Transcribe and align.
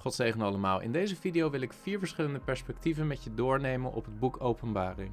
God 0.00 0.14
zegen 0.14 0.40
allemaal. 0.40 0.80
In 0.80 0.92
deze 0.92 1.16
video 1.16 1.50
wil 1.50 1.60
ik 1.60 1.72
vier 1.72 1.98
verschillende 1.98 2.38
perspectieven 2.38 3.06
met 3.06 3.24
je 3.24 3.34
doornemen 3.34 3.92
op 3.92 4.04
het 4.04 4.18
boek 4.18 4.40
Openbaring. 4.40 5.10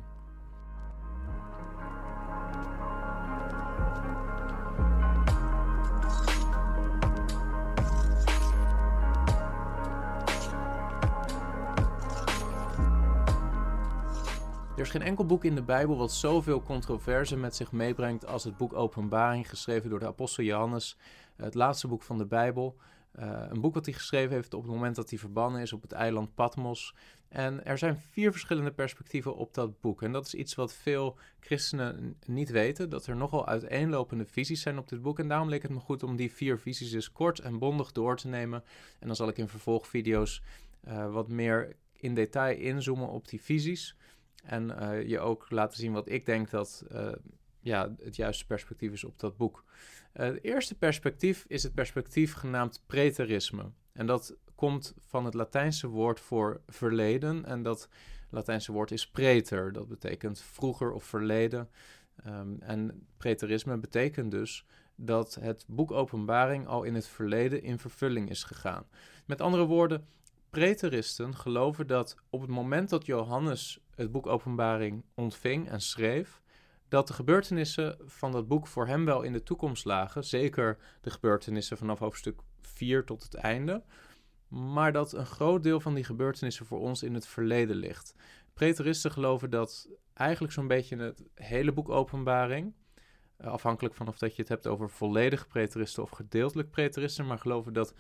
Er 14.76 14.82
is 14.82 14.90
geen 14.90 15.02
enkel 15.02 15.26
boek 15.26 15.44
in 15.44 15.56
de 15.56 15.64
Bijbel 15.64 15.98
wat 15.98 16.12
zoveel 16.12 16.62
controverse 16.62 17.38
met 17.38 17.56
zich 17.56 17.72
meebrengt 17.72 18.28
als 18.28 18.44
het 18.44 18.58
boek 18.58 18.74
Openbaring, 18.74 19.50
geschreven 19.50 19.90
door 19.90 20.00
de 20.00 20.08
apostel 20.08 20.44
Johannes, 20.44 20.98
het 21.36 21.54
laatste 21.54 21.88
boek 21.88 22.02
van 22.04 22.18
de 22.18 22.26
Bijbel. 22.26 22.76
Uh, 23.20 23.42
een 23.50 23.62
boek 23.62 23.74
wat 23.74 23.86
hij 23.86 23.94
geschreven 23.94 24.34
heeft 24.34 24.54
op 24.54 24.62
het 24.62 24.72
moment 24.72 24.96
dat 24.96 25.10
hij 25.10 25.20
verbannen 25.20 25.62
is 25.62 25.74
op 25.74 25.82
het 25.82 25.92
eiland 25.92 26.36
Patmos. 26.36 26.96
En 27.30 27.66
er 27.66 27.78
zijn 27.78 27.98
vier 28.12 28.32
verschillende 28.32 28.72
perspectieven 28.72 29.36
op 29.36 29.54
dat 29.54 29.80
boek. 29.80 30.02
En 30.02 30.12
dat 30.12 30.26
is 30.26 30.34
iets 30.34 30.56
wat 30.56 30.74
veel 30.74 31.18
christenen 31.40 32.18
niet 32.26 32.50
weten: 32.50 32.90
dat 32.90 33.08
er 33.08 33.16
nogal 33.16 33.48
uiteenlopende 33.48 34.26
visies 34.26 34.62
zijn 34.62 34.78
op 34.78 34.90
dit 34.90 35.02
boek. 35.02 35.20
En 35.20 35.28
daarom 35.28 35.50
leek 35.50 35.62
het 35.62 35.72
me 35.72 35.80
goed 35.80 36.04
om 36.04 36.16
die 36.16 36.32
vier 36.32 36.60
visies 36.60 36.94
eens 36.94 37.12
kort 37.12 37.40
en 37.40 37.60
bondig 37.60 37.92
door 37.92 38.18
te 38.18 38.28
nemen. 38.28 38.64
En 39.00 39.08
dan 39.08 39.16
zal 39.16 39.28
ik 39.28 39.38
in 39.38 39.48
vervolgvideo's 39.48 40.42
uh, 40.88 41.14
wat 41.14 41.28
meer 41.28 41.76
in 41.94 42.14
detail 42.14 42.58
inzoomen 42.58 43.10
op 43.10 43.28
die 43.28 43.42
visies. 43.42 43.96
En 44.44 44.70
uh, 44.70 45.08
je 45.08 45.20
ook 45.20 45.46
laten 45.50 45.78
zien 45.78 45.92
wat 45.92 46.10
ik 46.10 46.26
denk 46.26 46.50
dat 46.50 46.86
ja, 47.66 47.96
het 48.00 48.16
juiste 48.16 48.46
perspectief 48.46 48.92
is 48.92 49.04
op 49.04 49.20
dat 49.20 49.38
boek. 49.38 49.64
Uh, 50.14 50.26
het 50.26 50.44
eerste 50.44 50.76
perspectief 50.76 51.46
is 51.48 51.64
het 51.64 51.74
perspectief 51.74 52.34
genaamd 52.34 52.84
preterisme. 52.86 53.72
En 53.94 54.06
dat 54.06 54.36
komt 54.56 54.94
van 55.00 55.26
het 55.26 55.34
Latijnse 55.34 55.88
woord 55.88 56.20
voor 56.20 56.62
verleden. 56.68 57.46
En 57.46 57.64
dat 57.64 57.90
Latijnse 58.30 58.72
woord 58.72 58.92
is 58.92 59.10
preter. 59.10 59.72
Dat 59.72 59.88
betekent 59.88 60.42
vroeger 60.42 60.92
of 60.92 61.04
verleden. 61.04 61.70
Um, 62.28 62.58
en 62.60 63.08
preterisme 63.18 63.78
betekent 63.78 64.32
dus 64.32 64.66
dat 64.96 65.36
het 65.36 65.66
boek 65.68 65.92
Openbaring 65.92 66.68
al 66.68 66.84
in 66.84 66.96
het 66.96 67.08
verleden 67.08 67.64
in 67.64 67.80
vervulling 67.80 68.30
is 68.30 68.44
gegaan. 68.44 68.86
Met 69.26 69.42
andere 69.42 69.66
woorden, 69.66 70.08
preteristen 70.50 71.36
geloven 71.36 71.88
dat 71.88 72.16
op 72.30 72.42
het 72.42 72.50
moment 72.50 72.90
dat 72.90 73.06
Johannes 73.06 73.80
het 73.96 74.12
boek 74.12 74.28
Openbaring 74.28 75.04
ontving 75.14 75.70
en 75.70 75.82
schreef, 75.82 76.42
dat 76.88 77.08
de 77.08 77.14
gebeurtenissen 77.14 77.98
van 78.06 78.32
dat 78.32 78.48
boek 78.48 78.68
voor 78.68 78.88
hem 78.88 79.06
wel 79.06 79.22
in 79.22 79.34
de 79.34 79.44
toekomst 79.44 79.86
lagen. 79.86 80.24
Zeker 80.24 80.78
de 81.02 81.10
gebeurtenissen 81.10 81.78
vanaf 81.78 82.00
hoofdstuk 82.00 82.40
4 82.62 83.06
tot 83.06 83.24
het 83.24 83.34
einde. 83.34 83.84
Maar 84.48 84.92
dat 84.92 85.14
een 85.14 85.26
groot 85.26 85.64
deel 85.64 85.80
van 85.80 85.94
die 85.94 86.04
gebeurtenissen 86.04 86.66
voor 86.66 86.80
ons 86.80 87.04
in 87.04 87.14
het 87.14 87.28
verleden 87.28 87.76
ligt. 87.76 88.16
Preteristen 88.54 89.12
geloven 89.12 89.50
dat 89.50 89.90
eigenlijk 90.14 90.54
zo'n 90.54 90.68
beetje 90.68 90.98
het 90.98 91.24
hele 91.34 91.72
boek 91.72 91.90
Openbaring. 91.90 92.74
Eh, 93.38 93.48
afhankelijk 93.48 93.96
van 93.96 94.08
of 94.08 94.18
dat 94.18 94.36
je 94.36 94.42
het 94.42 94.50
hebt 94.50 94.68
over 94.68 94.90
volledige 94.90 95.48
preteristen 95.48 96.04
of 96.04 96.10
gedeeltelijk 96.10 96.70
preteristen. 96.70 97.26
Maar 97.26 97.40
geloven 97.40 97.74
dat 97.74 97.94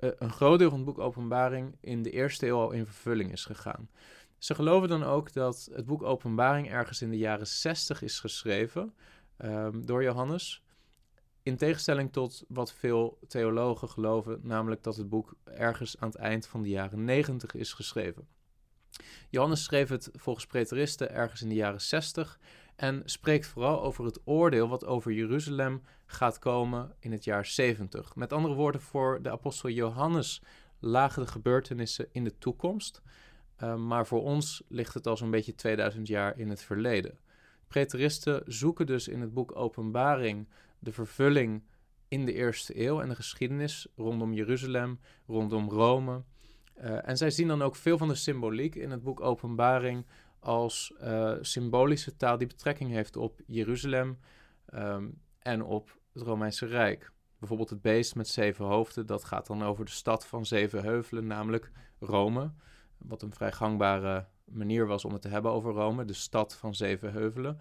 uh, 0.00 0.10
een 0.18 0.32
groot 0.32 0.58
deel 0.58 0.68
van 0.70 0.78
het 0.78 0.86
boek 0.86 0.98
Openbaring 0.98 1.76
in 1.80 2.02
de 2.02 2.10
eerste 2.10 2.46
eeuw 2.46 2.58
al 2.58 2.70
in 2.70 2.84
vervulling 2.84 3.32
is 3.32 3.44
gegaan. 3.44 3.88
Ze 4.38 4.54
geloven 4.54 4.88
dan 4.88 5.04
ook 5.04 5.32
dat 5.32 5.68
het 5.72 5.86
boek 5.86 6.02
Openbaring 6.02 6.70
ergens 6.70 7.02
in 7.02 7.10
de 7.10 7.18
jaren 7.18 7.46
60 7.46 8.02
is 8.02 8.20
geschreven 8.20 8.94
um, 9.38 9.86
door 9.86 10.02
Johannes. 10.02 10.62
In 11.42 11.56
tegenstelling 11.56 12.12
tot 12.12 12.44
wat 12.48 12.72
veel 12.72 13.18
theologen 13.28 13.88
geloven, 13.88 14.40
namelijk 14.42 14.82
dat 14.82 14.96
het 14.96 15.08
boek 15.08 15.34
ergens 15.44 16.00
aan 16.00 16.08
het 16.08 16.16
eind 16.16 16.46
van 16.46 16.62
de 16.62 16.68
jaren 16.68 17.04
90 17.04 17.54
is 17.54 17.72
geschreven. 17.72 18.28
Johannes 19.30 19.64
schreef 19.64 19.88
het 19.88 20.10
volgens 20.12 20.46
preteristen 20.46 21.10
ergens 21.10 21.42
in 21.42 21.48
de 21.48 21.54
jaren 21.54 21.80
60 21.80 22.38
en 22.76 23.02
spreekt 23.04 23.46
vooral 23.46 23.82
over 23.82 24.04
het 24.04 24.20
oordeel 24.24 24.68
wat 24.68 24.84
over 24.84 25.12
Jeruzalem 25.12 25.82
gaat 26.06 26.38
komen 26.38 26.94
in 26.98 27.12
het 27.12 27.24
jaar 27.24 27.46
70. 27.46 28.14
Met 28.14 28.32
andere 28.32 28.54
woorden, 28.54 28.80
voor 28.80 29.22
de 29.22 29.30
apostel 29.30 29.68
Johannes 29.68 30.42
lagen 30.78 31.24
de 31.24 31.30
gebeurtenissen 31.30 32.08
in 32.12 32.24
de 32.24 32.38
toekomst. 32.38 33.02
Ehm, 33.56 33.86
maar 33.86 34.06
voor 34.06 34.22
ons 34.22 34.62
ligt 34.68 34.94
het 34.94 35.06
al 35.06 35.16
zo'n 35.16 35.30
beetje 35.30 35.54
2000 35.54 36.06
jaar 36.08 36.38
in 36.38 36.48
het 36.48 36.62
verleden. 36.62 37.18
Preteristen 37.68 38.42
zoeken 38.46 38.86
dus 38.86 39.08
in 39.08 39.20
het 39.20 39.34
boek 39.34 39.56
Openbaring 39.56 40.48
de 40.78 40.92
vervulling 40.92 41.62
in 42.08 42.24
de 42.24 42.32
eerste 42.32 42.80
eeuw 42.80 43.00
en 43.00 43.08
de 43.08 43.14
geschiedenis 43.14 43.86
rondom 43.96 44.32
Jeruzalem, 44.32 45.00
rondom 45.26 45.70
Rome. 45.70 46.22
Uh, 46.78 47.08
en 47.08 47.16
zij 47.16 47.30
zien 47.30 47.48
dan 47.48 47.62
ook 47.62 47.76
veel 47.76 47.98
van 47.98 48.08
de 48.08 48.14
symboliek 48.14 48.74
in 48.74 48.90
het 48.90 49.02
boek 49.02 49.20
Openbaring 49.20 50.06
als 50.38 50.94
uh, 51.02 51.34
symbolische 51.40 52.16
taal 52.16 52.38
die 52.38 52.46
betrekking 52.46 52.90
heeft 52.90 53.16
op 53.16 53.40
Jeruzalem 53.46 54.18
um, 54.74 55.20
en 55.38 55.62
op 55.62 55.98
het 56.12 56.22
Romeinse 56.22 56.66
Rijk. 56.66 57.12
Bijvoorbeeld 57.38 57.70
het 57.70 57.82
beest 57.82 58.14
met 58.14 58.28
zeven 58.28 58.64
hoofden, 58.64 59.06
dat 59.06 59.24
gaat 59.24 59.46
dan 59.46 59.62
over 59.62 59.84
de 59.84 59.90
stad 59.90 60.26
van 60.26 60.46
zeven 60.46 60.82
heuvelen, 60.82 61.26
namelijk 61.26 61.70
Rome. 62.00 62.52
Wat 63.08 63.22
een 63.22 63.34
vrij 63.34 63.52
gangbare 63.52 64.26
manier 64.44 64.86
was 64.86 65.04
om 65.04 65.12
het 65.12 65.22
te 65.22 65.28
hebben 65.28 65.50
over 65.50 65.72
Rome, 65.72 66.04
de 66.04 66.12
stad 66.12 66.54
van 66.54 66.74
zeven 66.74 67.12
heuvelen. 67.12 67.58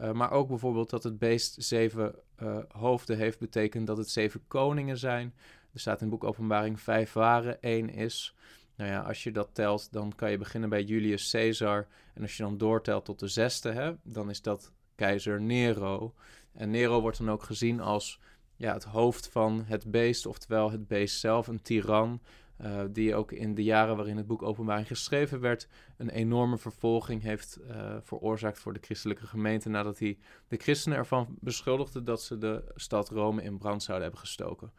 Uh, 0.00 0.12
maar 0.12 0.30
ook 0.30 0.48
bijvoorbeeld 0.48 0.90
dat 0.90 1.02
het 1.02 1.18
beest 1.18 1.54
zeven 1.58 2.14
uh, 2.42 2.58
hoofden 2.68 3.16
heeft, 3.16 3.38
betekent 3.38 3.86
dat 3.86 3.96
het 3.96 4.10
zeven 4.10 4.40
koningen 4.48 4.98
zijn. 4.98 5.34
Er 5.72 5.80
staat 5.80 6.00
in 6.00 6.10
het 6.10 6.18
boek 6.18 6.28
Openbaring 6.28 6.80
vijf 6.80 7.12
waren, 7.12 7.60
één 7.60 7.90
is. 7.90 8.34
Nou 8.76 8.90
ja, 8.90 9.00
als 9.00 9.22
je 9.22 9.32
dat 9.32 9.48
telt, 9.52 9.92
dan 9.92 10.12
kan 10.14 10.30
je 10.30 10.38
beginnen 10.38 10.68
bij 10.68 10.82
Julius 10.82 11.30
Caesar. 11.30 11.86
En 12.14 12.22
als 12.22 12.36
je 12.36 12.42
dan 12.42 12.58
doortelt 12.58 13.04
tot 13.04 13.18
de 13.18 13.28
zesde, 13.28 13.98
dan 14.02 14.30
is 14.30 14.42
dat 14.42 14.72
keizer 14.94 15.40
Nero. 15.40 16.14
En 16.52 16.70
Nero 16.70 17.00
wordt 17.00 17.18
dan 17.18 17.30
ook 17.30 17.42
gezien 17.42 17.80
als 17.80 18.20
ja, 18.56 18.72
het 18.72 18.84
hoofd 18.84 19.28
van 19.28 19.64
het 19.66 19.90
beest, 19.90 20.26
oftewel 20.26 20.70
het 20.70 20.86
beest 20.88 21.20
zelf, 21.20 21.46
een 21.46 21.62
tiran. 21.62 22.20
Uh, 22.62 22.82
die 22.90 23.14
ook 23.14 23.32
in 23.32 23.54
de 23.54 23.62
jaren 23.62 23.96
waarin 23.96 24.16
het 24.16 24.26
boek 24.26 24.42
Openbaring 24.42 24.86
geschreven 24.86 25.40
werd, 25.40 25.68
een 25.96 26.10
enorme 26.10 26.58
vervolging 26.58 27.22
heeft 27.22 27.58
uh, 27.60 27.96
veroorzaakt 28.00 28.58
voor 28.58 28.72
de 28.72 28.80
christelijke 28.82 29.26
gemeente. 29.26 29.68
Nadat 29.68 29.98
hij 29.98 30.18
de 30.48 30.56
christenen 30.56 30.98
ervan 30.98 31.36
beschuldigde 31.40 32.02
dat 32.02 32.22
ze 32.22 32.38
de 32.38 32.64
stad 32.74 33.08
Rome 33.08 33.42
in 33.42 33.58
brand 33.58 33.82
zouden 33.82 34.06
hebben 34.06 34.26
gestoken. 34.26 34.72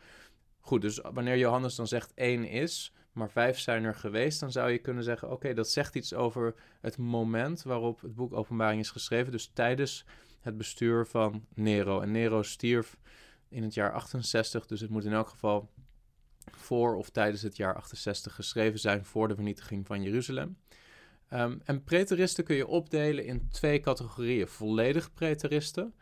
Goed, 0.59 0.81
dus 0.81 0.99
wanneer 1.13 1.37
Johannes 1.37 1.75
dan 1.75 1.87
zegt 1.87 2.13
één 2.13 2.43
is, 2.43 2.93
maar 3.11 3.31
vijf 3.31 3.59
zijn 3.59 3.83
er 3.83 3.95
geweest, 3.95 4.39
dan 4.39 4.51
zou 4.51 4.71
je 4.71 4.77
kunnen 4.77 5.03
zeggen: 5.03 5.31
oké, 5.31 5.53
dat 5.53 5.69
zegt 5.69 5.95
iets 5.95 6.13
over 6.13 6.55
het 6.81 6.97
moment 6.97 7.63
waarop 7.63 8.01
het 8.01 8.15
boek 8.15 8.33
Openbaring 8.33 8.81
is 8.81 8.89
geschreven. 8.91 9.31
Dus 9.31 9.51
tijdens 9.53 10.05
het 10.39 10.57
bestuur 10.57 11.05
van 11.05 11.45
Nero. 11.53 12.01
En 12.01 12.11
Nero 12.11 12.41
stierf 12.41 12.97
in 13.49 13.63
het 13.63 13.73
jaar 13.73 13.93
68, 13.93 14.65
dus 14.65 14.81
het 14.81 14.89
moet 14.89 15.05
in 15.05 15.13
elk 15.13 15.27
geval 15.27 15.69
voor 16.51 16.95
of 16.95 17.09
tijdens 17.09 17.41
het 17.41 17.57
jaar 17.57 17.75
68 17.75 18.35
geschreven 18.35 18.79
zijn 18.79 19.05
voor 19.05 19.27
de 19.27 19.35
vernietiging 19.35 19.87
van 19.87 20.01
Jeruzalem. 20.01 20.57
Um, 21.33 21.61
en 21.63 21.83
preteristen 21.83 22.43
kun 22.43 22.55
je 22.55 22.67
opdelen 22.67 23.25
in 23.25 23.49
twee 23.49 23.79
categorieën. 23.79 24.47
Volledige 24.47 25.11
preteristen. 25.11 25.93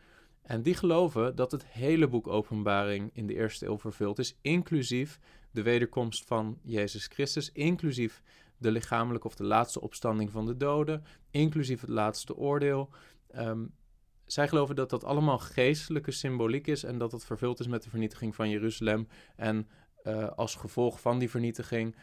En 0.42 0.62
die 0.62 0.74
geloven 0.74 1.36
dat 1.36 1.50
het 1.50 1.66
hele 1.66 2.08
boek 2.08 2.26
Openbaring 2.26 3.10
in 3.12 3.26
de 3.26 3.34
eerste 3.34 3.66
eeuw 3.66 3.78
vervuld 3.78 4.18
is, 4.18 4.38
inclusief 4.40 5.18
de 5.50 5.62
wederkomst 5.62 6.24
van 6.24 6.58
Jezus 6.62 7.06
Christus, 7.06 7.52
inclusief 7.52 8.22
de 8.58 8.70
lichamelijke 8.70 9.26
of 9.26 9.34
de 9.34 9.44
laatste 9.44 9.80
opstanding 9.80 10.30
van 10.30 10.46
de 10.46 10.56
doden, 10.56 11.04
inclusief 11.30 11.80
het 11.80 11.90
laatste 11.90 12.36
oordeel. 12.36 12.90
Um, 13.36 13.74
zij 14.26 14.48
geloven 14.48 14.76
dat 14.76 14.90
dat 14.90 15.04
allemaal 15.04 15.38
geestelijke 15.38 16.10
symboliek 16.10 16.66
is 16.66 16.84
en 16.84 16.98
dat 16.98 17.12
het 17.12 17.24
vervuld 17.24 17.60
is 17.60 17.66
met 17.66 17.82
de 17.82 17.90
vernietiging 17.90 18.34
van 18.34 18.50
Jeruzalem 18.50 19.08
en 19.36 19.68
uh, 20.06 20.28
als 20.28 20.54
gevolg 20.54 21.00
van 21.00 21.18
die 21.18 21.30
vernietiging 21.30 21.96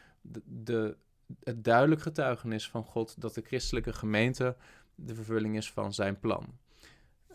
de, 0.43 0.97
het 1.43 1.63
duidelijk 1.63 2.01
getuigenis 2.01 2.69
van 2.69 2.83
God 2.83 3.21
dat 3.21 3.33
de 3.33 3.41
christelijke 3.41 3.93
gemeente 3.93 4.55
de 4.95 5.15
vervulling 5.15 5.57
is 5.57 5.71
van 5.71 5.93
zijn 5.93 6.19
plan. 6.19 6.57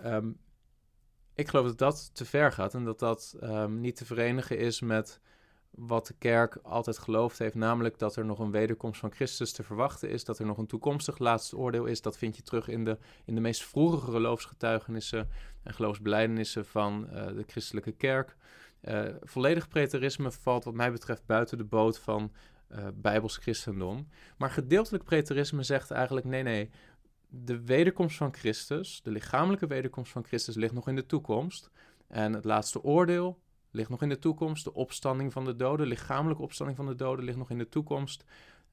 Um, 0.04 0.38
ik 1.34 1.48
geloof 1.48 1.66
dat 1.66 1.78
dat 1.78 2.10
te 2.14 2.24
ver 2.24 2.52
gaat 2.52 2.74
en 2.74 2.84
dat 2.84 2.98
dat 2.98 3.36
um, 3.42 3.80
niet 3.80 3.96
te 3.96 4.04
verenigen 4.04 4.58
is 4.58 4.80
met 4.80 5.20
wat 5.70 6.06
de 6.06 6.14
kerk 6.18 6.58
altijd 6.62 6.98
geloofd 6.98 7.38
heeft, 7.38 7.54
namelijk 7.54 7.98
dat 7.98 8.16
er 8.16 8.24
nog 8.24 8.38
een 8.38 8.50
wederkomst 8.50 9.00
van 9.00 9.12
Christus 9.12 9.52
te 9.52 9.62
verwachten 9.62 10.10
is, 10.10 10.24
dat 10.24 10.38
er 10.38 10.46
nog 10.46 10.58
een 10.58 10.66
toekomstig 10.66 11.18
laatste 11.18 11.56
oordeel 11.56 11.84
is. 11.84 12.02
Dat 12.02 12.18
vind 12.18 12.36
je 12.36 12.42
terug 12.42 12.68
in 12.68 12.84
de, 12.84 12.98
in 13.24 13.34
de 13.34 13.40
meest 13.40 13.64
vroege 13.64 14.10
geloofsgetuigenissen 14.10 15.28
en 15.62 15.74
geloofsbelijdenissen 15.74 16.66
van 16.66 17.08
uh, 17.12 17.26
de 17.26 17.44
christelijke 17.46 17.92
kerk. 17.92 18.36
Uh, 18.82 19.04
volledig 19.22 19.68
preterisme 19.68 20.30
valt 20.30 20.64
wat 20.64 20.74
mij 20.74 20.92
betreft 20.92 21.26
buiten 21.26 21.58
de 21.58 21.64
boot 21.64 21.98
van 21.98 22.32
uh, 22.72 22.86
bijbels 22.94 23.36
christendom. 23.36 24.08
Maar 24.36 24.50
gedeeltelijk 24.50 25.04
preterisme 25.04 25.62
zegt 25.62 25.90
eigenlijk 25.90 26.26
nee, 26.26 26.42
nee, 26.42 26.70
de 27.28 27.64
wederkomst 27.64 28.16
van 28.16 28.34
Christus, 28.34 29.00
de 29.02 29.10
lichamelijke 29.10 29.66
wederkomst 29.66 30.12
van 30.12 30.24
Christus 30.24 30.54
ligt 30.54 30.74
nog 30.74 30.88
in 30.88 30.96
de 30.96 31.06
toekomst. 31.06 31.70
En 32.06 32.32
het 32.32 32.44
laatste 32.44 32.82
oordeel 32.82 33.38
ligt 33.70 33.88
nog 33.90 34.02
in 34.02 34.08
de 34.08 34.18
toekomst. 34.18 34.64
De 34.64 34.74
opstanding 34.74 35.32
van 35.32 35.44
de 35.44 35.56
doden, 35.56 35.86
lichamelijke 35.86 36.42
opstanding 36.42 36.76
van 36.76 36.86
de 36.86 36.94
doden, 36.94 37.24
ligt 37.24 37.38
nog 37.38 37.50
in 37.50 37.58
de 37.58 37.68
toekomst. 37.68 38.24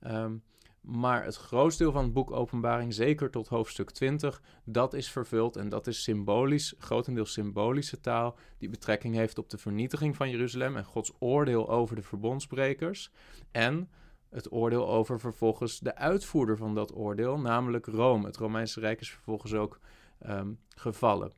Um, 0.07 0.43
maar 0.85 1.23
het 1.23 1.35
grootste 1.35 1.83
deel 1.83 1.91
van 1.91 2.03
het 2.03 2.13
boek 2.13 2.31
Openbaring, 2.31 2.93
zeker 2.93 3.29
tot 3.29 3.47
hoofdstuk 3.47 3.91
20, 3.91 4.41
dat 4.63 4.93
is 4.93 5.11
vervuld 5.11 5.55
en 5.55 5.69
dat 5.69 5.87
is 5.87 6.03
symbolisch, 6.03 6.73
grotendeels 6.77 7.33
symbolische 7.33 7.99
taal, 7.99 8.37
die 8.57 8.69
betrekking 8.69 9.15
heeft 9.15 9.37
op 9.37 9.49
de 9.49 9.57
vernietiging 9.57 10.15
van 10.15 10.29
Jeruzalem 10.29 10.75
en 10.77 10.85
Gods 10.85 11.11
oordeel 11.19 11.69
over 11.69 11.95
de 11.95 12.01
verbondsbrekers. 12.01 13.11
En 13.51 13.89
het 14.29 14.51
oordeel 14.51 14.89
over 14.89 15.19
vervolgens 15.19 15.79
de 15.79 15.95
uitvoerder 15.95 16.57
van 16.57 16.75
dat 16.75 16.95
oordeel, 16.95 17.39
namelijk 17.39 17.85
Rome. 17.85 18.25
Het 18.25 18.37
Romeinse 18.37 18.79
Rijk 18.79 18.99
is 18.99 19.09
vervolgens 19.09 19.53
ook 19.53 19.79
ehm, 20.19 20.53
gevallen. 20.69 21.31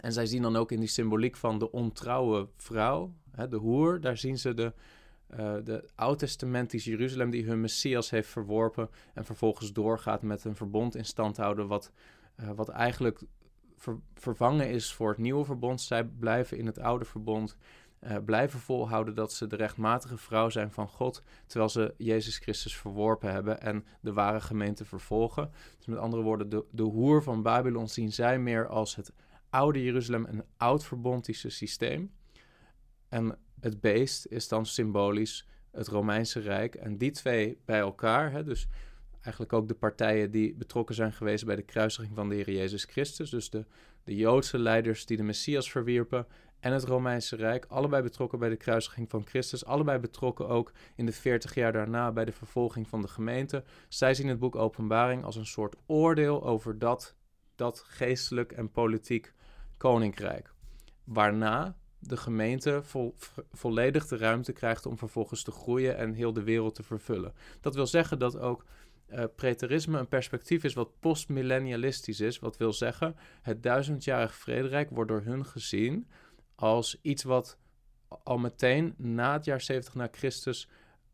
En 0.00 0.12
zij 0.12 0.26
zien 0.26 0.42
dan 0.42 0.56
ook 0.56 0.72
in 0.72 0.80
die 0.80 0.88
symboliek 0.88 1.36
van 1.36 1.58
de 1.58 1.72
ontrouwe 1.72 2.48
vrouw, 2.56 3.14
hè, 3.30 3.48
de 3.48 3.56
hoer, 3.56 4.00
daar 4.00 4.16
zien 4.16 4.38
ze 4.38 4.54
de 4.54 4.72
uh, 5.30 5.54
de 5.64 5.88
oud-testamentische 5.94 6.90
Jeruzalem 6.90 7.30
die 7.30 7.44
hun 7.44 7.60
Messias 7.60 8.10
heeft 8.10 8.28
verworpen 8.28 8.90
en 9.14 9.24
vervolgens 9.24 9.72
doorgaat 9.72 10.22
met 10.22 10.44
een 10.44 10.56
verbond 10.56 10.96
in 10.96 11.04
stand 11.04 11.36
houden 11.36 11.66
wat, 11.66 11.92
uh, 12.40 12.50
wat 12.50 12.68
eigenlijk 12.68 13.20
vervangen 14.14 14.70
is 14.70 14.92
voor 14.92 15.08
het 15.08 15.18
nieuwe 15.18 15.44
verbond. 15.44 15.80
Zij 15.80 16.04
blijven 16.04 16.58
in 16.58 16.66
het 16.66 16.78
oude 16.78 17.04
verbond, 17.04 17.56
uh, 18.00 18.16
blijven 18.24 18.60
volhouden 18.60 19.14
dat 19.14 19.32
ze 19.32 19.46
de 19.46 19.56
rechtmatige 19.56 20.16
vrouw 20.16 20.48
zijn 20.50 20.70
van 20.70 20.88
God, 20.88 21.22
terwijl 21.46 21.70
ze 21.70 21.94
Jezus 21.96 22.38
Christus 22.38 22.76
verworpen 22.76 23.32
hebben 23.32 23.60
en 23.60 23.84
de 24.00 24.12
ware 24.12 24.40
gemeente 24.40 24.84
vervolgen. 24.84 25.50
Dus 25.76 25.86
met 25.86 25.98
andere 25.98 26.22
woorden, 26.22 26.48
de, 26.48 26.64
de 26.70 26.82
hoer 26.82 27.22
van 27.22 27.42
Babylon 27.42 27.88
zien 27.88 28.12
zij 28.12 28.38
meer 28.38 28.68
als 28.68 28.96
het 28.96 29.12
oude 29.50 29.82
Jeruzalem, 29.82 30.24
een 30.24 30.44
oud-verbondische 30.56 31.50
systeem. 31.50 32.10
En 33.16 33.38
het 33.60 33.80
beest 33.80 34.26
is 34.26 34.48
dan 34.48 34.66
symbolisch 34.66 35.48
het 35.70 35.88
Romeinse 35.88 36.40
Rijk. 36.40 36.74
En 36.74 36.96
die 36.96 37.10
twee 37.10 37.58
bij 37.64 37.78
elkaar, 37.78 38.32
hè, 38.32 38.44
dus 38.44 38.68
eigenlijk 39.20 39.52
ook 39.52 39.68
de 39.68 39.74
partijen 39.74 40.30
die 40.30 40.54
betrokken 40.54 40.94
zijn 40.94 41.12
geweest 41.12 41.44
bij 41.44 41.56
de 41.56 41.62
kruisiging 41.62 42.14
van 42.14 42.28
de 42.28 42.34
Heer 42.34 42.50
Jezus 42.50 42.84
Christus, 42.84 43.30
dus 43.30 43.50
de, 43.50 43.64
de 44.04 44.14
Joodse 44.14 44.58
leiders 44.58 45.06
die 45.06 45.16
de 45.16 45.22
Messias 45.22 45.70
verwierpen 45.70 46.26
en 46.60 46.72
het 46.72 46.84
Romeinse 46.84 47.36
Rijk, 47.36 47.64
allebei 47.68 48.02
betrokken 48.02 48.38
bij 48.38 48.48
de 48.48 48.56
kruisiging 48.56 49.10
van 49.10 49.26
Christus, 49.26 49.64
allebei 49.64 49.98
betrokken 49.98 50.48
ook 50.48 50.72
in 50.96 51.06
de 51.06 51.12
40 51.12 51.54
jaar 51.54 51.72
daarna 51.72 52.12
bij 52.12 52.24
de 52.24 52.32
vervolging 52.32 52.88
van 52.88 53.02
de 53.02 53.08
gemeente. 53.08 53.64
Zij 53.88 54.14
zien 54.14 54.28
het 54.28 54.38
boek 54.38 54.56
Openbaring 54.56 55.24
als 55.24 55.36
een 55.36 55.46
soort 55.46 55.76
oordeel 55.86 56.44
over 56.44 56.78
dat, 56.78 57.16
dat 57.54 57.84
geestelijk 57.86 58.52
en 58.52 58.70
politiek 58.70 59.32
koninkrijk. 59.76 60.52
Waarna 61.04 61.76
de 61.98 62.16
gemeente 62.16 62.82
volledig 63.52 64.06
de 64.06 64.16
ruimte 64.16 64.52
krijgt 64.52 64.86
om 64.86 64.98
vervolgens 64.98 65.42
te 65.42 65.50
groeien 65.50 65.96
en 65.96 66.12
heel 66.12 66.32
de 66.32 66.42
wereld 66.42 66.74
te 66.74 66.82
vervullen. 66.82 67.32
Dat 67.60 67.74
wil 67.74 67.86
zeggen 67.86 68.18
dat 68.18 68.38
ook 68.38 68.64
uh, 69.08 69.24
preterisme 69.36 69.98
een 69.98 70.08
perspectief 70.08 70.64
is 70.64 70.74
wat 70.74 71.00
postmillennialistisch 71.00 72.20
is. 72.20 72.38
Wat 72.38 72.56
wil 72.56 72.72
zeggen, 72.72 73.16
het 73.42 73.62
duizendjarig 73.62 74.34
vrederijk 74.34 74.90
wordt 74.90 75.10
door 75.10 75.22
hun 75.22 75.46
gezien 75.46 76.08
als 76.54 76.98
iets 77.02 77.22
wat 77.22 77.58
al 78.22 78.38
meteen 78.38 78.94
na 78.96 79.32
het 79.32 79.44
jaar 79.44 79.60
70 79.60 79.94
na 79.94 80.08
Christus 80.10 80.68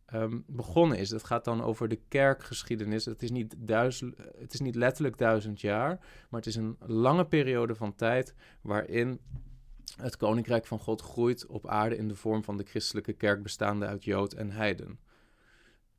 ehm, 0.06 0.40
begonnen 0.46 0.98
is. 0.98 1.10
Het 1.10 1.24
gaat 1.24 1.44
dan 1.44 1.62
over 1.62 1.88
de 1.88 2.00
kerkgeschiedenis. 2.08 3.04
Het 3.04 3.22
is, 3.22 3.30
niet 3.30 3.54
duizend, 3.58 4.16
het 4.38 4.54
is 4.54 4.60
niet 4.60 4.74
letterlijk 4.74 5.18
duizend 5.18 5.60
jaar, 5.60 5.98
maar 6.30 6.40
het 6.40 6.46
is 6.46 6.56
een 6.56 6.76
lange 6.86 7.26
periode 7.26 7.74
van 7.74 7.94
tijd 7.94 8.34
waarin 8.60 9.20
het 9.96 10.16
koninkrijk 10.16 10.66
van 10.66 10.78
God 10.78 11.00
groeit 11.00 11.46
op 11.46 11.66
aarde 11.66 11.96
in 11.96 12.08
de 12.08 12.16
vorm 12.16 12.44
van 12.44 12.56
de 12.56 12.64
christelijke 12.64 13.12
kerk 13.12 13.42
bestaande 13.42 13.86
uit 13.86 14.04
Jood 14.04 14.32
en 14.32 14.50
Heiden. 14.50 14.98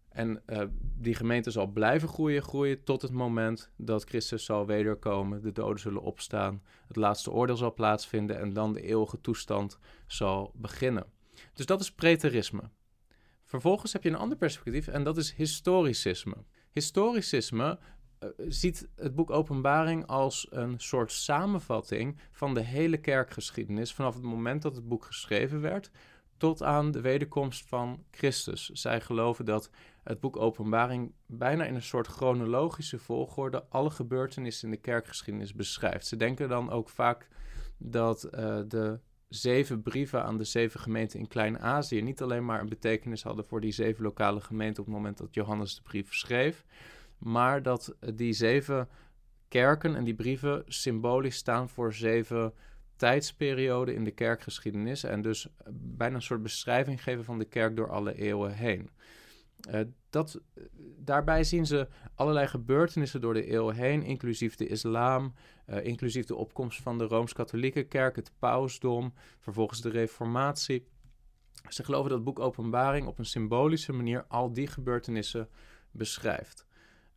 En 0.09 0.41
uh, 0.47 0.63
die 0.79 1.15
gemeente 1.15 1.51
zal 1.51 1.67
blijven 1.67 2.07
groeien, 2.07 2.41
groeien 2.41 2.83
tot 2.83 3.01
het 3.01 3.11
moment 3.11 3.71
dat 3.77 4.03
Christus 4.03 4.45
zal 4.45 4.65
wederkomen, 4.65 5.41
de 5.41 5.51
doden 5.51 5.79
zullen 5.79 6.01
opstaan, 6.01 6.63
het 6.87 6.95
laatste 6.95 7.31
oordeel 7.31 7.57
zal 7.57 7.73
plaatsvinden 7.73 8.39
en 8.39 8.53
dan 8.53 8.73
de 8.73 8.81
eeuwige 8.81 9.21
toestand 9.21 9.79
zal 10.07 10.51
beginnen. 10.55 11.05
Dus 11.53 11.65
dat 11.65 11.81
is 11.81 11.91
preterisme. 11.91 12.69
Vervolgens 13.43 13.93
heb 13.93 14.03
je 14.03 14.09
een 14.09 14.15
ander 14.15 14.37
perspectief 14.37 14.87
en 14.87 15.03
dat 15.03 15.17
is 15.17 15.33
historicisme. 15.33 16.35
Historicisme 16.71 17.79
eh, 17.79 17.85
ziet 18.47 18.87
het 18.95 19.15
boek 19.15 19.29
Openbaring 19.29 20.05
als 20.07 20.47
een 20.49 20.79
soort 20.79 21.11
samenvatting 21.11 22.17
van 22.31 22.53
de 22.53 22.61
hele 22.61 22.97
kerkgeschiedenis 22.97 23.93
vanaf 23.93 24.13
het 24.13 24.23
moment 24.23 24.61
dat 24.61 24.75
het 24.75 24.87
boek 24.87 25.05
geschreven 25.05 25.61
werd 25.61 25.91
tot 26.37 26.63
aan 26.63 26.91
de 26.91 27.01
wederkomst 27.01 27.67
van 27.67 28.03
Christus. 28.11 28.69
Zij 28.69 29.01
geloven 29.01 29.45
dat 29.45 29.69
het 30.03 30.19
boek 30.19 30.37
Openbaring 30.37 31.13
bijna 31.25 31.65
in 31.65 31.75
een 31.75 31.81
soort 31.81 32.07
chronologische 32.07 32.99
volgorde 32.99 33.65
alle 33.69 33.89
gebeurtenissen 33.89 34.67
in 34.67 34.73
de 34.73 34.81
kerkgeschiedenis 34.81 35.53
beschrijft. 35.53 36.07
Ze 36.07 36.15
denken 36.15 36.49
dan 36.49 36.69
ook 36.69 36.89
vaak 36.89 37.27
dat 37.77 38.25
uh, 38.25 38.59
de 38.67 38.99
zeven 39.29 39.81
brieven 39.81 40.23
aan 40.23 40.37
de 40.37 40.43
zeven 40.43 40.79
gemeenten 40.79 41.19
in 41.19 41.27
Klein-Azië 41.27 42.01
niet 42.01 42.21
alleen 42.21 42.45
maar 42.45 42.59
een 42.59 42.69
betekenis 42.69 43.23
hadden 43.23 43.45
voor 43.45 43.61
die 43.61 43.71
zeven 43.71 44.03
lokale 44.03 44.41
gemeenten 44.41 44.79
op 44.79 44.85
het 44.85 44.95
moment 44.95 45.17
dat 45.17 45.33
Johannes 45.33 45.75
de 45.75 45.81
brief 45.81 46.13
schreef, 46.13 46.65
maar 47.23 47.63
dat 47.63 47.95
die 48.13 48.33
zeven 48.33 48.89
kerken 49.47 49.95
en 49.95 50.03
die 50.03 50.15
brieven 50.15 50.63
symbolisch 50.67 51.35
staan 51.35 51.69
voor 51.69 51.93
zeven 51.93 52.53
tijdsperioden 52.95 53.95
in 53.95 54.03
de 54.03 54.11
kerkgeschiedenis 54.11 55.03
en 55.03 55.21
dus 55.21 55.47
bijna 55.71 56.15
een 56.15 56.21
soort 56.21 56.41
beschrijving 56.41 57.03
geven 57.03 57.23
van 57.23 57.37
de 57.37 57.45
kerk 57.45 57.75
door 57.75 57.89
alle 57.89 58.15
eeuwen 58.15 58.53
heen. 58.53 58.89
Uh, 59.69 59.79
dat, 60.09 60.41
daarbij 60.97 61.43
zien 61.43 61.65
ze 61.65 61.87
allerlei 62.15 62.47
gebeurtenissen 62.47 63.21
door 63.21 63.33
de 63.33 63.45
eeuwen 63.45 63.75
heen, 63.75 64.03
inclusief 64.03 64.55
de 64.55 64.67
islam, 64.67 65.33
inclusief 65.65 66.25
de 66.25 66.35
opkomst 66.35 66.81
van 66.81 66.97
de 66.97 67.03
Rooms-Katholieke 67.03 67.83
Kerk, 67.83 68.15
het 68.15 68.31
pausdom, 68.39 69.13
vervolgens 69.39 69.81
de 69.81 69.89
Reformatie. 69.89 70.87
Ze 71.69 71.83
geloven 71.83 72.09
dat 72.09 72.17
het 72.17 72.27
boek 72.27 72.39
Openbaring 72.39 73.07
op 73.07 73.19
een 73.19 73.25
symbolische 73.25 73.93
manier 73.93 74.25
al 74.27 74.53
die 74.53 74.67
gebeurtenissen 74.67 75.49
beschrijft. 75.91 76.65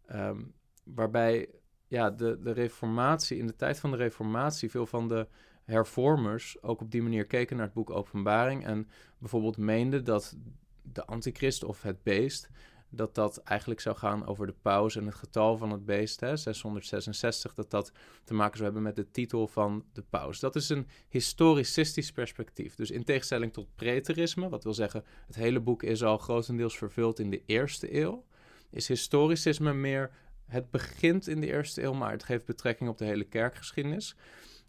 Ehm, 0.06 0.42
waarbij 0.84 1.48
ja, 1.88 2.10
de, 2.10 2.38
de 2.40 2.52
reformatie, 2.52 3.38
in 3.38 3.46
de 3.46 3.56
tijd 3.56 3.80
van 3.80 3.90
de 3.90 3.96
reformatie, 3.96 4.70
veel 4.70 4.86
van 4.86 5.08
de 5.08 5.28
hervormers 5.64 6.62
ook 6.62 6.80
op 6.80 6.90
die 6.90 7.02
manier 7.02 7.26
keken 7.26 7.56
naar 7.56 7.64
het 7.64 7.74
boek 7.74 7.90
Openbaring 7.90 8.64
en 8.64 8.88
bijvoorbeeld 9.18 9.56
meenden 9.56 10.04
dat 10.04 10.36
de 10.82 11.04
antichrist 11.04 11.64
of 11.64 11.82
het 11.82 12.02
beest, 12.02 12.48
dat 12.88 13.14
dat 13.14 13.36
eigenlijk 13.36 13.80
zou 13.80 13.96
gaan 13.96 14.26
over 14.26 14.46
de 14.46 14.54
paus 14.62 14.96
en 14.96 15.06
het 15.06 15.14
getal 15.14 15.56
van 15.56 15.70
het 15.70 15.84
beest, 15.84 16.20
hè, 16.20 16.36
666, 16.36 17.54
dat 17.54 17.70
dat 17.70 17.92
te 18.24 18.34
maken 18.34 18.56
zou 18.56 18.64
hebben 18.64 18.82
met 18.82 18.96
de 18.96 19.10
titel 19.10 19.46
van 19.46 19.84
de 19.92 20.02
paus. 20.02 20.40
Dat 20.40 20.56
is 20.56 20.68
een 20.68 20.86
historicistisch 21.08 22.12
perspectief. 22.12 22.74
Dus 22.74 22.90
in 22.90 23.04
tegenstelling 23.04 23.52
tot 23.52 23.74
preterisme, 23.74 24.48
wat 24.48 24.64
wil 24.64 24.74
zeggen 24.74 25.04
het 25.26 25.36
hele 25.36 25.60
boek 25.60 25.82
is 25.82 26.02
al 26.02 26.18
grotendeels 26.18 26.78
vervuld 26.78 27.18
in 27.18 27.30
de 27.30 27.42
eerste 27.46 28.00
eeuw, 28.00 28.24
is 28.70 28.88
historicisme 28.88 29.72
meer 29.72 30.10
het 30.46 30.70
begint 30.70 31.28
in 31.28 31.40
de 31.40 31.46
eerste 31.46 31.82
eeuw, 31.82 31.92
maar 31.92 32.10
het 32.10 32.24
geeft 32.24 32.44
betrekking 32.44 32.90
op 32.90 32.98
de 32.98 33.04
hele 33.04 33.24
kerkgeschiedenis. 33.24 34.16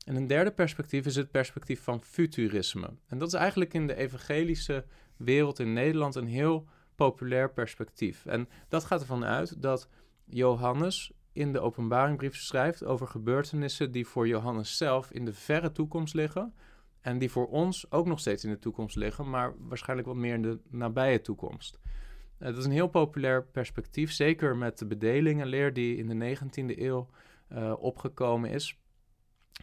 En 0.06 0.16
een 0.16 0.28
derde 0.28 0.52
perspectief 0.52 1.06
is 1.06 1.16
het 1.16 1.32
perspectief 1.32 1.82
van 1.82 2.04
futurisme. 2.04 2.90
En 3.08 3.18
dat 3.18 3.28
is 3.28 3.34
eigenlijk 3.34 3.74
in 3.74 3.88
de 3.88 3.96
evangelische 3.96 4.86
wereld 5.18 5.60
in 5.60 5.74
Nederland 5.74 6.16
een 6.16 6.28
heel 6.28 6.68
populair 6.96 7.52
perspectief. 7.52 8.26
En 8.26 8.50
dat 8.68 8.84
gaat 8.84 9.02
ervan 9.02 9.26
uit 9.26 9.62
dat 9.62 9.90
Johannes 10.26 11.12
in 11.32 11.54
de 11.54 11.60
openbaringbrief 11.60 12.36
schrijft 12.36 12.84
over 12.84 13.08
gebeurtenissen 13.08 13.92
die 13.92 14.08
voor 14.08 14.28
Johannes 14.28 14.78
zelf 14.78 15.12
in 15.12 15.26
de 15.26 15.34
verre 15.34 15.72
toekomst 15.72 16.14
liggen. 16.14 16.54
En 17.02 17.18
die 17.18 17.32
voor 17.32 17.48
ons 17.48 17.92
ook 17.92 18.06
nog 18.06 18.20
steeds 18.20 18.44
in 18.44 18.50
de 18.50 18.60
toekomst 18.60 18.96
liggen, 18.96 19.30
maar 19.30 19.54
waarschijnlijk 19.58 20.08
wat 20.08 20.18
meer 20.18 20.34
in 20.34 20.42
de 20.42 20.60
nabije 20.70 21.22
toekomst. 21.22 21.80
Uh, 22.40 22.48
dat 22.48 22.58
is 22.58 22.66
een 22.66 22.72
heel 22.72 22.88
populair 22.88 23.44
perspectief, 23.44 24.12
zeker 24.12 24.58
met 24.58 24.78
de 24.78 24.86
bedelingenleer 24.86 25.74
die 25.74 25.98
in 25.98 26.20
de 26.20 26.38
19e 26.38 26.80
eeuw 26.80 27.10
uh, 27.54 27.74
opgekomen 27.80 28.50
is. 28.50 28.80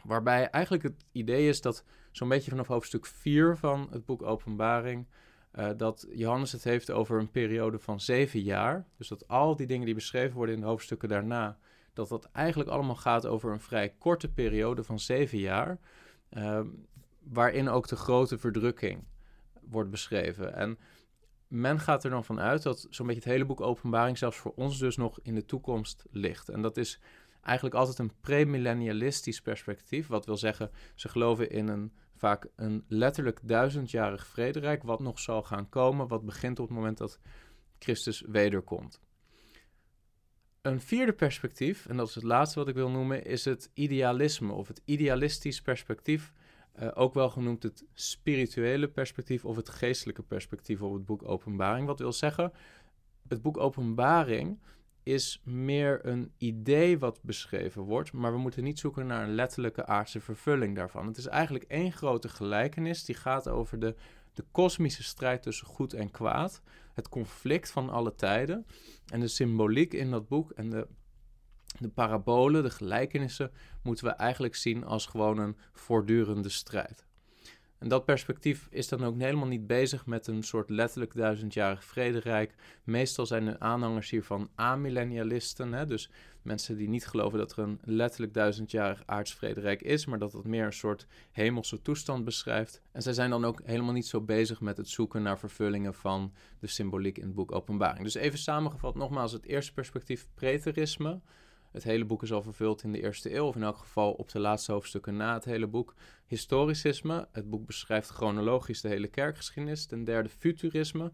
Waarbij 0.03 0.51
eigenlijk 0.51 0.83
het 0.83 1.05
idee 1.13 1.49
is 1.49 1.61
dat 1.61 1.85
zo'n 2.11 2.29
beetje 2.29 2.51
vanaf 2.51 2.67
hoofdstuk 2.67 3.07
4 3.07 3.57
van 3.57 3.89
het 3.91 4.05
boek 4.05 4.23
Openbaring, 4.23 5.07
uh, 5.55 5.71
dat 5.77 6.07
Johannes 6.11 6.53
het 6.53 6.65
heeft 6.65 6.91
over 6.91 7.19
een 7.19 7.31
periode 7.31 7.79
van 7.79 8.01
zeven 8.01 8.41
jaar. 8.41 8.87
Dus 8.97 9.09
dat 9.09 9.29
al 9.29 9.57
die 9.57 9.67
dingen 9.67 9.85
die 9.85 9.95
beschreven 9.95 10.37
worden 10.37 10.55
in 10.55 10.61
de 10.61 10.67
hoofdstukken 10.67 11.09
daarna, 11.09 11.59
dat 11.93 12.09
dat 12.09 12.29
eigenlijk 12.33 12.71
allemaal 12.71 12.97
gaat 12.97 13.27
over 13.27 13.53
een 13.53 13.61
vrij 13.61 13.95
korte 13.99 14.33
periode 14.33 14.85
van 14.85 15.01
zeven 15.01 15.39
jaar, 15.39 15.79
waarin 17.23 17.69
ook 17.69 17.89
de 17.89 17.97
grote 17.97 18.39
verdrukking 18.39 19.05
wordt 19.61 19.91
beschreven. 19.91 20.55
En 20.55 20.79
men 21.55 21.81
gaat 21.81 22.05
er 22.05 22.11
dan 22.11 22.25
van 22.25 22.41
uit 22.41 22.63
dat 22.63 22.87
zo'n 22.91 23.07
beetje 23.07 23.23
het 23.23 23.31
hele 23.31 23.45
boek 23.45 23.61
Openbaring 23.61 24.19
zelfs 24.19 24.37
voor 24.37 24.53
ons 24.57 24.79
dus 24.79 24.97
nog 24.97 25.21
in 25.23 25.35
de 25.35 25.45
toekomst 25.45 26.05
ligt. 26.11 26.49
En 26.49 26.63
dat 26.63 26.77
is 26.77 27.01
eigenlijk 27.43 27.77
altijd 27.77 27.99
een 27.99 28.21
premillennialistisch 28.21 29.41
perspectief. 29.41 30.07
Wat 30.07 30.27
wil 30.27 30.37
zeggen, 30.37 30.71
ze 30.95 31.09
geloven 31.09 31.51
in 31.51 31.69
een 31.69 31.93
vaak 32.17 32.47
een 32.57 32.85
letterlijk 32.89 33.41
duizendjarig 33.43 34.27
vrederijk, 34.27 34.83
wat 34.83 35.01
nog 35.01 35.19
zal 35.19 35.43
gaan 35.43 35.69
komen, 35.69 36.09
wat 36.09 36.25
begint 36.25 36.59
op 36.59 36.67
het 36.69 36.77
moment 36.77 36.99
dat 36.99 37.19
Christus 37.79 38.21
wederkomt. 38.27 39.01
Een 40.63 40.81
vierde 40.81 41.13
perspectief, 41.13 41.87
en 41.87 41.97
dat 41.97 42.09
is 42.09 42.15
het 42.15 42.25
laatste 42.25 42.59
wat 42.59 42.69
ik 42.69 42.75
wil 42.75 42.91
noemen, 42.91 43.25
is 43.25 43.45
het 43.45 43.71
idealisme 43.75 44.53
of 44.53 44.69
het 44.69 44.83
idealistisch 44.85 45.63
perspectief. 45.63 46.33
Uh, 46.83 46.89
ook 46.95 47.15
wel 47.15 47.31
genoemd 47.31 47.63
het 47.63 47.85
spirituele 47.93 48.89
perspectief 48.89 49.45
of 49.45 49.57
het 49.57 49.69
geestelijke 49.69 50.23
perspectief 50.23 50.83
op 50.83 50.93
het 50.93 51.05
boek 51.05 51.29
Openbaring. 51.29 51.87
Wat 51.87 51.99
wil 51.99 52.13
zeggen, 52.13 52.53
het 53.29 53.43
boek 53.43 53.57
Openbaring 53.57 54.59
is 55.03 55.41
meer 55.45 56.07
een 56.07 56.33
idee 56.39 56.99
wat 56.99 57.23
beschreven 57.23 57.83
wordt, 57.83 58.13
maar 58.13 58.33
we 58.33 58.39
moeten 58.39 58.65
niet 58.65 58.79
zoeken 58.79 59.07
naar 59.07 59.23
een 59.23 59.35
letterlijke 59.35 59.87
aardse 59.87 60.21
vervulling 60.21 60.77
daarvan. 60.77 61.07
Het 61.07 61.17
is 61.17 61.27
eigenlijk 61.27 61.65
één 61.65 61.93
grote 61.93 62.29
gelijkenis 62.29 63.05
die 63.05 63.15
gaat 63.15 63.49
over 63.49 63.79
de, 63.79 63.95
de 64.33 64.45
kosmische 64.51 65.03
strijd 65.03 65.43
tussen 65.43 65.67
goed 65.67 65.93
en 65.93 66.11
kwaad, 66.11 66.63
het 66.93 67.09
conflict 67.09 67.71
van 67.71 67.91
alle 67.91 68.15
tijden 68.15 68.67
en 69.13 69.21
de 69.21 69.29
symboliek 69.29 69.93
in 69.93 70.11
dat 70.11 70.29
boek 70.29 70.51
en 70.51 70.71
de, 70.71 70.87
de 71.79 71.89
parabolen, 71.89 72.63
de 72.63 72.71
gelijkenissen, 72.71 73.51
moeten 73.83 74.05
we 74.05 74.11
eigenlijk 74.11 74.55
zien 74.55 74.85
als 74.85 75.07
gewoon 75.07 75.39
een 75.39 75.57
voortdurende 75.73 76.49
strijd. 76.49 77.05
En 77.85 77.91
dat 77.91 78.05
perspectief 78.05 78.67
is 78.71 78.89
dan 78.89 79.05
ook 79.05 79.19
helemaal 79.19 79.47
niet 79.47 79.67
bezig 79.67 80.07
met 80.07 80.27
een 80.27 80.43
soort 80.43 80.71
letterlijk 80.71 81.15
duizendjarig 81.15 81.85
vrederijk. 81.85 82.55
Meestal 82.85 83.27
zijn 83.27 83.45
de 83.45 83.61
aanhangers 83.61 84.11
hiervan 84.11 84.51
amillennialisten, 84.55 85.89
dus 85.89 86.11
mensen 86.43 86.77
die 86.77 86.89
niet 86.89 87.07
geloven 87.07 87.39
dat 87.39 87.53
er 87.53 87.59
een 87.59 87.81
letterlijk 87.83 88.35
duizendjarig 88.35 89.03
aardsvrederijk 89.07 89.83
is, 89.83 90.07
maar 90.07 90.19
dat 90.19 90.33
het 90.33 90.45
meer 90.45 90.65
een 90.65 90.73
soort 90.73 91.07
hemelse 91.33 91.83
toestand 91.83 92.25
beschrijft. 92.25 92.83
En 92.93 93.03
zij 93.03 93.13
zijn 93.13 93.31
dan 93.31 93.45
ook 93.45 93.61
helemaal 93.65 93.93
niet 93.93 94.07
zo 94.07 94.21
bezig 94.21 94.61
met 94.61 94.77
het 94.77 94.89
zoeken 94.89 95.23
naar 95.23 95.39
vervullingen 95.39 95.95
van 95.95 96.33
de 96.59 96.67
symboliek 96.67 97.19
in 97.19 97.27
het 97.27 97.35
boek 97.35 97.53
Openbaring. 97.53 98.05
Dus 98.05 98.15
even 98.15 98.39
samengevat 98.39 98.95
nogmaals 98.95 99.33
het 99.33 99.45
eerste 99.45 99.73
perspectief, 99.73 100.27
preterisme. 100.35 101.21
Het 101.75 101.85
hele 101.85 102.05
boek 102.05 102.23
is 102.23 102.33
al 102.33 102.43
vervuld 102.43 102.83
in 102.83 102.93
de 102.93 103.03
eerste 103.03 103.35
eeuw, 103.35 103.47
of 103.47 103.57
in 103.57 103.63
elk 103.63 103.77
geval 103.77 104.13
op 104.13 104.29
de 104.29 104.39
laatste 104.39 104.73
hoofdstukken 104.73 105.17
na 105.17 105.35
het 105.35 105.45
hele 105.45 105.67
boek. 105.67 105.95
Historicisme, 106.27 107.29
het 107.33 107.51
boek 107.51 107.67
beschrijft 107.67 108.09
chronologisch 108.09 108.81
de 108.81 108.89
hele 108.89 109.09
kerkgeschiedenis. 109.09 109.87
Ten 109.87 110.05
derde 110.05 110.29
futurisme, 110.29 111.13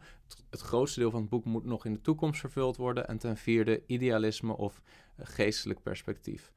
het, 0.51 0.61
grootste 0.61 1.01
deel 1.01 1.11
van 1.11 1.21
het 1.21 1.31
boek 1.31 1.45
moet 1.45 1.65
nog 1.65 1.85
in 1.85 1.93
de 1.93 2.01
toekomst 2.01 2.41
vervuld 2.41 2.77
worden. 2.77 3.09
En 3.09 3.19
ten 3.19 3.37
vierde 3.37 3.83
idealisme 3.87 4.57
of 4.57 4.83
geestelijk 5.19 5.83
perspectief. 5.83 6.53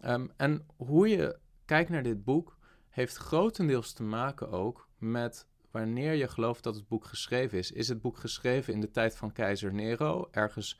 Ehm, 0.00 0.26
en 0.36 0.66
hoe 0.76 1.08
je 1.08 1.38
kijkt 1.64 1.90
naar 1.90 2.02
dit 2.02 2.24
boek 2.24 2.58
heeft 2.88 3.16
grotendeels 3.16 3.92
te 3.92 4.02
maken 4.02 4.50
ook 4.50 4.88
met 4.98 5.46
wanneer 5.70 6.12
je 6.12 6.28
gelooft 6.28 6.62
dat 6.62 6.74
het 6.74 6.88
boek 6.88 7.04
geschreven 7.04 7.58
is. 7.58 7.72
Is 7.72 7.88
het 7.88 8.00
boek 8.00 8.16
geschreven 8.16 8.72
in 8.72 8.80
de 8.80 8.90
tijd 8.90 9.16
van 9.16 9.32
keizer 9.32 9.74
Nero, 9.74 10.28
ergens 10.30 10.78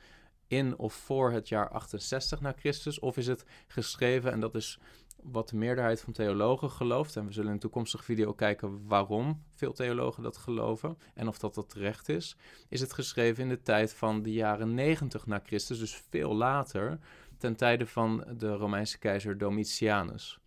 in 0.51 0.79
of 0.79 0.95
voor 0.95 1.33
het 1.33 1.49
jaar 1.49 1.69
68 1.69 2.41
na 2.41 2.53
Christus? 2.57 2.99
Of 2.99 3.17
is 3.17 3.27
het 3.27 3.45
geschreven, 3.67 4.33
en 4.33 4.41
dat 4.41 4.55
is 4.55 4.79
wat 5.23 5.49
de 5.49 5.57
meerderheid 5.57 6.01
van 6.01 6.13
theologen 6.13 6.71
gelooft, 6.71 7.17
en 7.17 7.27
we 7.27 7.33
zullen 7.33 7.49
in 7.49 7.55
een 7.55 7.61
toekomstige 7.61 8.05
video 8.05 8.33
kijken 8.33 8.87
waarom 8.87 9.43
veel 9.55 9.73
theologen 9.73 10.23
dat 10.23 10.37
geloven 10.37 10.99
en 11.15 11.29
of 11.29 11.39
dat 11.39 11.55
dat 11.55 11.69
terecht 11.69 12.09
is, 12.09 12.37
is 12.69 12.81
het 12.81 12.93
geschreven 12.93 13.43
in 13.43 13.49
de 13.49 13.63
tijd 13.63 13.95
van 13.95 14.23
de 14.23 14.33
jaren 14.33 14.75
90 14.75 15.27
na 15.27 15.41
Christus, 15.45 15.79
dus 15.79 16.03
veel 16.11 16.35
later, 16.35 16.99
ten 17.39 17.57
tijde 17.57 17.87
van 17.87 18.25
de 18.37 18.55
Romeinse 18.55 18.99
keizer 18.99 19.39
Domitianus. 19.39 20.41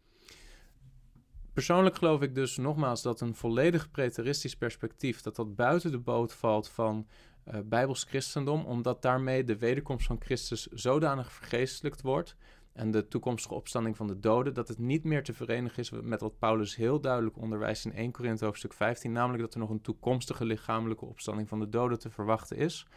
Persoonlijk 1.53 1.95
geloof 1.95 2.21
ik 2.21 2.35
dus 2.35 2.57
nogmaals 2.57 3.01
dat 3.01 3.21
een 3.21 3.35
volledig 3.35 3.91
preteristisch 3.91 4.55
perspectief, 4.55 5.21
dat 5.21 5.35
dat 5.35 5.55
buiten 5.55 5.91
de 5.91 5.99
boot 5.99 6.33
valt 6.33 6.69
van 6.69 7.07
uh, 7.47 7.59
Bijbels 7.65 8.03
christendom, 8.03 8.65
omdat 8.65 9.01
daarmee 9.01 9.43
de 9.43 9.57
wederkomst 9.57 10.05
van 10.05 10.21
Christus 10.21 10.65
zodanig 10.67 11.31
vergeestelijkt 11.31 12.01
wordt 12.01 12.35
en 12.73 12.91
de 12.91 13.07
toekomstige 13.07 13.53
opstanding 13.53 13.97
van 13.97 14.07
de 14.07 14.19
doden, 14.19 14.53
dat 14.53 14.67
het 14.67 14.79
niet 14.79 15.03
meer 15.03 15.23
te 15.23 15.33
verenigen 15.33 15.79
is 15.79 15.91
met 15.91 16.21
wat 16.21 16.39
Paulus 16.39 16.75
heel 16.75 16.99
duidelijk 17.01 17.37
onderwijst 17.37 17.85
in 17.85 17.93
1 17.93 18.11
Korinthe 18.11 18.45
hoofdstuk 18.45 18.73
15, 18.73 19.11
namelijk 19.11 19.43
dat 19.43 19.53
er 19.53 19.59
nog 19.59 19.69
een 19.69 19.81
toekomstige 19.81 20.45
lichamelijke 20.45 21.05
opstanding 21.05 21.49
van 21.49 21.59
de 21.59 21.69
doden 21.69 21.99
te 21.99 22.09
verwachten 22.09 22.57
is. 22.57 22.87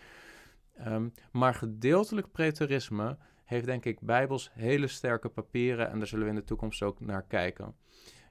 Um, 0.87 1.13
maar 1.33 1.55
gedeeltelijk 1.55 2.33
preterisme 2.33 3.19
heeft 3.45 3.67
denk 3.67 3.85
ik 3.85 4.01
Bijbels 4.01 4.51
hele 4.53 4.87
sterke 4.87 5.29
papieren 5.29 5.91
en 5.91 5.99
daar 5.99 6.07
zullen 6.07 6.25
we 6.25 6.31
in 6.31 6.37
de 6.37 6.45
toekomst 6.45 6.83
ook 6.83 7.01
naar 7.01 7.23
kijken. 7.23 7.75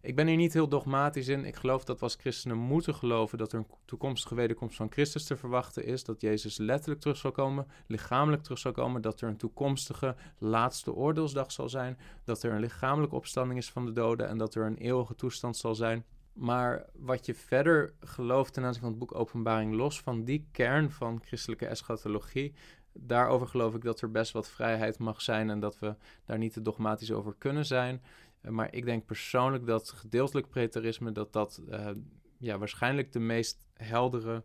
Ik 0.05 0.15
ben 0.15 0.27
hier 0.27 0.35
niet 0.35 0.53
heel 0.53 0.67
dogmatisch 0.67 1.27
in. 1.27 1.45
Ik 1.45 1.55
geloof 1.55 1.83
dat 1.83 1.97
we 1.97 2.03
als 2.03 2.15
christenen 2.19 2.57
moeten 2.57 2.95
geloven 2.95 3.37
dat 3.37 3.51
er 3.51 3.59
een 3.59 3.67
toekomstige 3.85 4.35
wederkomst 4.35 4.75
van 4.75 4.91
Christus 4.91 5.23
te 5.23 5.37
verwachten 5.37 5.85
is. 5.85 6.03
Dat 6.03 6.21
Jezus 6.21 6.57
letterlijk 6.57 7.01
terug 7.01 7.17
zal 7.17 7.31
komen, 7.31 7.67
lichamelijk 7.87 8.43
terug 8.43 8.59
zal 8.59 8.71
komen. 8.71 9.01
Dat 9.01 9.21
er 9.21 9.27
een 9.27 9.37
toekomstige 9.37 10.15
laatste 10.37 10.93
oordeelsdag 10.93 11.51
zal 11.51 11.69
zijn. 11.69 11.97
Dat 12.23 12.43
er 12.43 12.53
een 12.53 12.59
lichamelijke 12.59 13.15
opstanding 13.15 13.59
is 13.59 13.71
van 13.71 13.85
de 13.85 13.91
doden 13.91 14.27
en 14.27 14.37
dat 14.37 14.55
er 14.55 14.65
een 14.65 14.77
eeuwige 14.77 15.15
toestand 15.15 15.57
zal 15.57 15.75
zijn. 15.75 16.05
Maar 16.33 16.85
wat 16.93 17.25
je 17.25 17.35
verder 17.35 17.93
gelooft 17.99 18.53
ten 18.53 18.63
aanzien 18.63 18.81
van 18.81 18.89
het 18.89 18.99
boek 18.99 19.15
Openbaring, 19.15 19.73
los 19.73 20.01
van 20.01 20.23
die 20.23 20.47
kern 20.51 20.91
van 20.91 21.21
christelijke 21.23 21.65
eschatologie, 21.65 22.53
daarover 22.93 23.47
geloof 23.47 23.75
ik 23.75 23.83
dat 23.83 24.01
er 24.01 24.11
best 24.11 24.31
wat 24.31 24.49
vrijheid 24.49 24.99
mag 24.99 25.21
zijn 25.21 25.49
en 25.49 25.59
dat 25.59 25.79
we 25.79 25.95
daar 26.25 26.37
niet 26.37 26.53
te 26.53 26.61
dogmatisch 26.61 27.11
over 27.11 27.35
kunnen 27.37 27.65
zijn. 27.65 28.01
Eh, 28.45 28.51
maar 28.51 28.73
ik 28.73 28.85
denk 28.85 29.05
persoonlijk 29.05 29.65
dat 29.65 29.91
gedeeltelijk 29.91 30.49
preterisme 30.49 31.11
dat 31.11 31.33
dat 31.33 31.61
uh, 31.69 31.89
ja, 32.37 32.57
waarschijnlijk 32.57 33.11
de 33.11 33.19
meest 33.19 33.65
heldere 33.73 34.43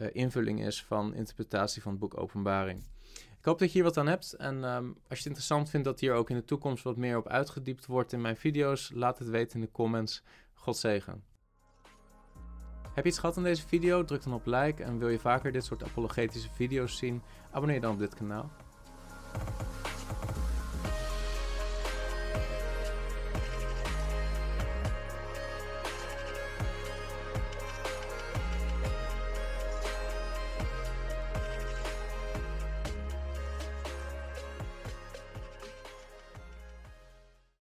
uh, 0.00 0.08
invulling 0.12 0.64
is 0.64 0.84
van 0.84 1.14
interpretatie 1.14 1.82
van 1.82 1.90
het 1.90 2.00
boek 2.00 2.20
Openbaring. 2.20 2.82
Ik 3.38 3.52
hoop 3.52 3.58
dat 3.58 3.68
je 3.68 3.74
hier 3.74 3.84
wat 3.84 3.96
aan 3.96 4.06
hebt. 4.06 4.32
En 4.32 4.64
um, 4.64 4.86
als 4.86 5.04
je 5.08 5.14
het 5.14 5.26
interessant 5.26 5.70
vindt 5.70 5.86
dat 5.86 6.00
hier 6.00 6.14
ook 6.14 6.30
in 6.30 6.36
de 6.36 6.44
toekomst 6.44 6.84
wat 6.84 6.96
meer 6.96 7.16
op 7.16 7.28
uitgediept 7.28 7.86
wordt 7.86 8.12
in 8.12 8.20
mijn 8.20 8.36
video's, 8.36 8.90
laat 8.94 9.18
het 9.18 9.28
weten 9.28 9.60
in 9.60 9.66
de 9.66 9.72
comments. 9.72 10.22
God 10.54 10.76
zegen. 10.76 11.24
Heb 12.94 13.04
je 13.04 13.10
iets 13.10 13.18
gehad 13.18 13.36
aan 13.36 13.42
deze 13.42 13.66
video? 13.66 14.04
Druk 14.04 14.22
dan 14.22 14.34
op 14.34 14.46
like 14.46 14.82
en 14.82 14.98
wil 14.98 15.08
je 15.08 15.18
vaker 15.18 15.52
dit 15.52 15.64
soort 15.64 15.84
apologetische 15.84 16.50
video's 16.52 16.96
zien? 16.96 17.22
Abonneer 17.50 17.80
dan 17.80 17.92
op 17.92 17.98
dit 17.98 18.14
kanaal. 18.14 18.50